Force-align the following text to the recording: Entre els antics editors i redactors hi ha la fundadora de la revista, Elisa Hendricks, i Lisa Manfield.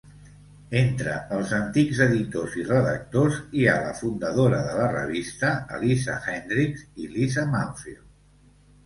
Entre 0.77 1.11
els 1.33 1.51
antics 1.57 1.99
editors 2.05 2.55
i 2.61 2.65
redactors 2.69 3.37
hi 3.59 3.67
ha 3.67 3.75
la 3.83 3.91
fundadora 3.99 4.63
de 4.69 4.73
la 4.79 4.87
revista, 4.95 5.53
Elisa 5.77 6.17
Hendricks, 6.33 6.87
i 7.05 7.11
Lisa 7.13 7.45
Manfield. 7.53 8.03